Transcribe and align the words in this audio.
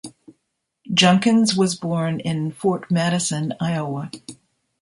Junkins 0.91 1.55
was 1.55 1.75
born 1.75 2.21
in 2.21 2.49
Fort 2.51 2.89
Madison, 2.89 3.53
Iowa. 3.61 4.09